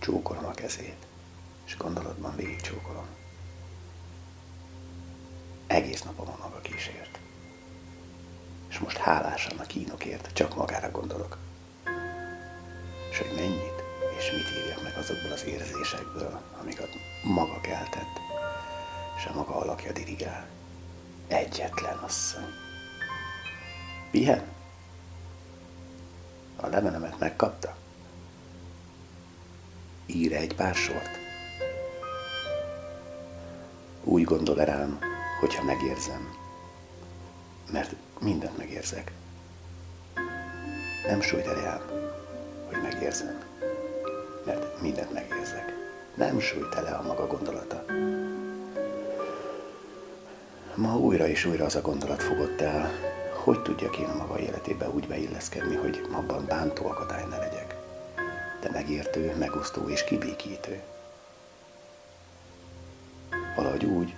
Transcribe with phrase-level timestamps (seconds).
[0.00, 1.06] Csókolom a kezét,
[1.66, 3.06] és gondolatban végig csókolom.
[5.66, 7.18] Egész napom a maga kísért.
[8.68, 11.38] És most hálásan a kínokért csak magára gondolok.
[13.10, 13.82] És hogy mennyit
[14.20, 16.90] és mit írjak meg azokból az érzésekből, amiket
[17.22, 18.20] maga keltett,
[19.16, 20.48] és a maga alakja dirigál.
[21.28, 22.52] Egyetlen asszony.
[24.10, 24.42] Pihen?
[26.56, 27.79] A levenemet megkapta?
[30.14, 31.18] Ír egy pár sort?
[34.04, 34.98] Úgy gondol rám,
[35.40, 36.34] hogyha megérzem,
[37.72, 39.12] mert mindent megérzek.
[41.06, 41.80] Nem sújt rám,
[42.68, 43.42] hogy megérzem,
[44.46, 45.72] mert mindent megérzek.
[46.14, 47.84] Nem sújt el a maga gondolata.
[50.74, 52.90] Ma újra és újra az a gondolat fogott el,
[53.44, 57.69] hogy tudjak én a maga életébe úgy beilleszkedni, hogy abban bántó akadály ne legyek,
[58.60, 60.80] de megértő, megosztó és kibékítő.
[63.56, 64.14] Valahogy úgy,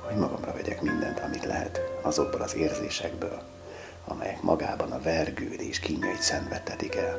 [0.00, 3.42] hogy magamra vegyek mindent, amit lehet azokból az érzésekből,
[4.04, 7.18] amelyek magában a vergődés kínjait szenvedtetik el.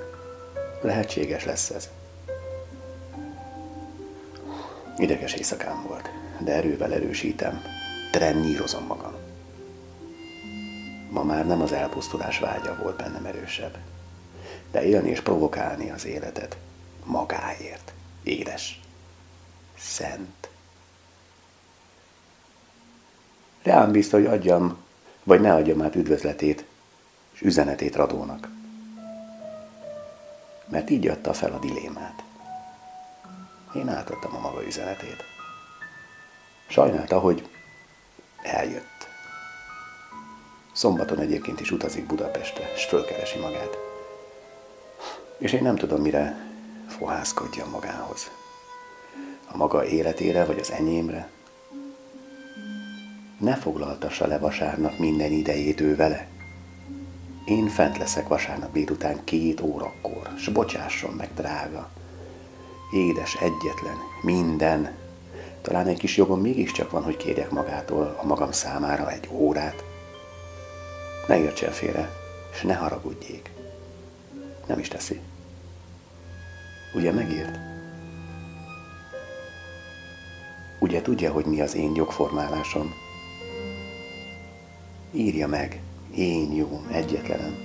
[0.81, 1.89] Lehetséges lesz ez.
[4.97, 7.61] Ideges éjszakám volt, de erővel erősítem,
[8.11, 9.13] trennírozom magam.
[11.09, 13.77] Ma már nem az elpusztulás vágya volt bennem erősebb,
[14.71, 16.57] de élni és provokálni az életet
[17.03, 17.93] magáért.
[18.23, 18.79] Édes,
[19.77, 20.49] szent.
[23.63, 24.77] Reám bízta, hogy adjam,
[25.23, 26.65] vagy ne adjam át üdvözletét
[27.33, 28.49] és üzenetét Radónak.
[30.67, 32.23] Mert így adta fel a dilémát.
[33.75, 35.23] Én átadtam a maga üzenetét.
[36.67, 37.49] Sajnálta, hogy
[38.41, 39.07] eljött.
[40.71, 43.88] Szombaton egyébként is utazik Budapestre, és fölkeresi magát.
[45.39, 46.35] És én nem tudom, mire
[46.87, 48.31] fohászkodja magához.
[49.51, 51.29] A maga életére, vagy az enyémre.
[53.37, 56.27] Ne foglaltassa le vasárnap minden idejét ő vele.
[57.45, 61.89] Én fent leszek vasárnap délután két órakor, s bocsásson meg, drága.
[62.93, 64.95] Édes, egyetlen, minden.
[65.61, 69.83] Talán egy kis jogom mégiscsak van, hogy kérjek magától a magam számára egy órát.
[71.27, 72.09] Ne értsen félre,
[72.51, 73.58] és ne haragudjék.
[74.69, 75.19] Nem is teszi.
[76.93, 77.59] Ugye megírt?
[80.79, 82.93] Ugye tudja, hogy mi az én jogformálásom?
[85.11, 85.81] Írja meg,
[86.15, 87.55] én jó, egyetlenem.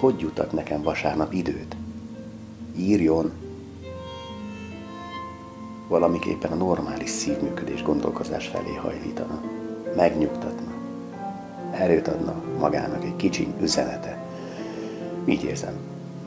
[0.00, 1.76] Hogy jutat nekem vasárnap időt?
[2.76, 3.32] Írjon.
[5.88, 9.42] Valamiképpen a normális szívműködés gondolkozás felé hajlítana.
[9.96, 10.72] Megnyugtatna.
[11.72, 14.27] Erőt adna magának egy kicsi üzenete.
[15.28, 15.78] Így érzem.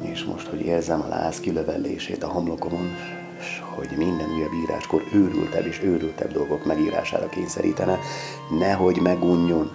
[0.02, 2.96] És most, hogy érzem a láz kilövellését a homlokomon,
[3.40, 8.00] és hogy minden újabb íráskor őrültebb és őrültebb dolgok megírására kényszerítene,
[8.60, 9.72] nehogy megunjon,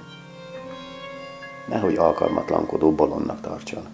[1.68, 3.86] nehogy alkalmatlankodó bolondnak tartson.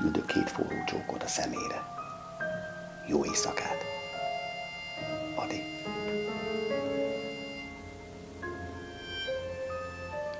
[0.00, 1.84] Küldök két forró csókot a szemére.
[3.08, 3.84] Jó éjszakát!
[5.34, 5.62] Adi.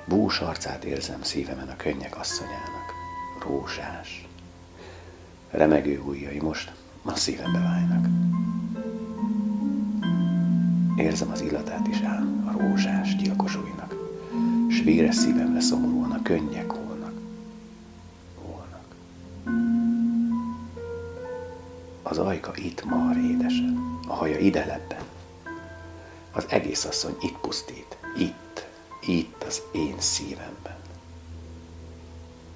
[0.05, 2.80] Bús arcát érzem szívemen a könnyek asszonyának.
[3.43, 4.27] Rózsás.
[5.49, 6.71] Remegő ujjai most
[7.03, 8.07] a szívembe válnak.
[10.95, 13.95] Érzem az illatát is ám a rózsás gyilkos ujjnak,
[14.69, 17.13] s véres szívemre szomorúan a könnyek holnak.
[18.41, 18.95] Holnak.
[22.03, 25.03] Az ajka itt mar édesen, a haja ide lebben.
[26.31, 28.67] Az egész asszony itt pusztít, itt,
[29.01, 30.75] itt az én szívemben.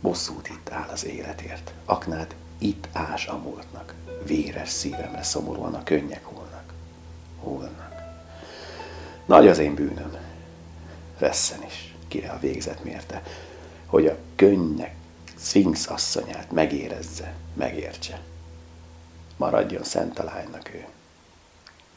[0.06, 3.94] Bosszút itt áll az életért, aknát itt ás a múltnak,
[4.26, 6.74] véres szívemre szomorúan a könnyek holnak,
[7.40, 7.94] holnak.
[9.26, 10.18] Nagy az én bűnöm,
[11.20, 13.24] vesszen is, kire a végzet mérte,
[13.86, 14.96] hogy a könnyek
[15.38, 18.22] Sphinx asszonyát megérezze, megértse.
[19.38, 20.86] Maradjon szent a lánynak ő.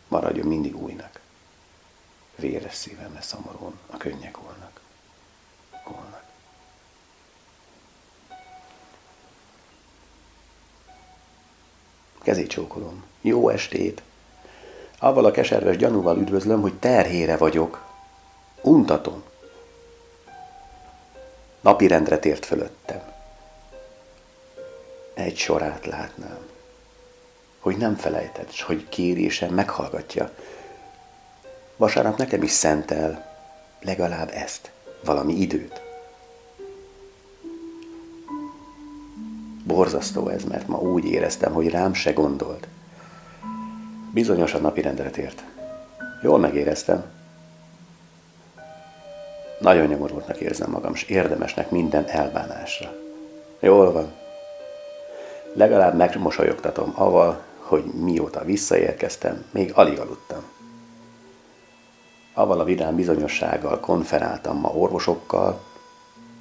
[0.08, 1.20] Maradjon mindig újnak.
[2.36, 4.80] Véres szívemre szomorúan a könnyek holnak.
[12.28, 13.04] Kezét csókolom.
[13.20, 14.02] Jó estét!
[14.98, 17.84] Avval a keserves gyanúval üdvözlöm, hogy terhére vagyok.
[18.62, 19.22] Untatom.
[21.60, 23.02] Napirendre tért fölöttem.
[25.14, 26.38] Egy sorát látnám.
[27.58, 30.30] Hogy nem felejted, s hogy kérésem meghallgatja.
[31.76, 33.36] Vasárnap nekem is szentel
[33.80, 34.70] legalább ezt,
[35.04, 35.87] valami időt.
[39.68, 42.66] Borzasztó ez, mert ma úgy éreztem, hogy rám se gondolt.
[44.12, 45.44] Bizonyos a napi rendeletért.
[46.22, 47.04] Jól megéreztem.
[49.58, 52.92] Nagyon nyomorultnak érzem magam, és érdemesnek minden elbánásra.
[53.60, 54.12] Jól van.
[55.52, 60.42] Legalább megmosolyogtatom aval, hogy mióta visszaérkeztem, még alig aludtam.
[62.34, 65.60] Aval a vidám bizonyossággal konferáltam ma orvosokkal,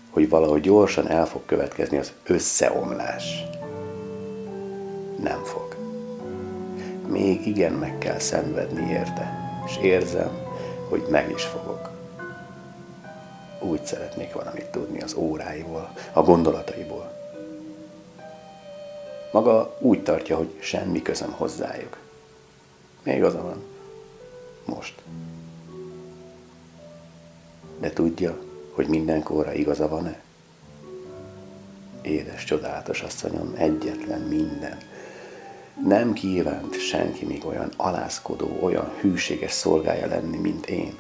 [0.10, 3.44] hogy valahogy gyorsan el fog következni az összeomlás.
[5.20, 5.76] Nem fog.
[7.08, 10.32] Még igen meg kell szenvedni érte, és érzem,
[10.90, 11.90] hogy meg is fogok.
[13.60, 17.12] Úgy szeretnék valamit tudni az óráiból, a gondolataiból.
[19.32, 21.98] Maga úgy tartja, hogy semmi közöm hozzájuk.
[23.04, 23.64] Még az van.
[24.66, 25.02] Most.
[27.80, 28.38] De tudja,
[28.78, 30.20] hogy mindenkorra igaza van-e?
[32.02, 34.78] Édes, csodálatos asszonyom, egyetlen minden.
[35.86, 41.00] Nem kívánt senki még olyan alászkodó, olyan hűséges szolgája lenni, mint én.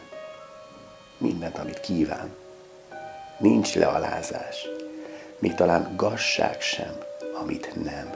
[1.18, 2.36] Mindent, amit kíván.
[3.38, 4.66] Nincs lealázás,
[5.40, 6.98] még talán gazság sem,
[7.42, 8.10] amit nem.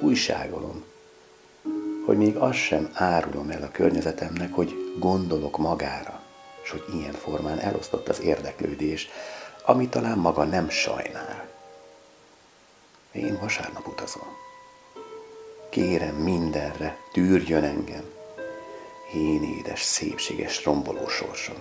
[0.00, 0.84] Újságolom,
[2.06, 6.22] hogy még azt sem árulom el a környezetemnek, hogy gondolok magára,
[6.62, 9.08] és hogy ilyen formán elosztott az érdeklődés,
[9.64, 11.48] ami talán maga nem sajnál.
[13.12, 14.36] Én vasárnap utazom.
[15.70, 18.10] Kérem mindenre, tűrjön engem.
[19.14, 21.56] Én édes, szépséges, romboló sorsom.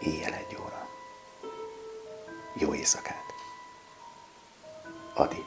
[0.00, 0.88] Éjjel egy óra.
[2.54, 3.24] Jó éjszakát.
[5.14, 5.44] Adi.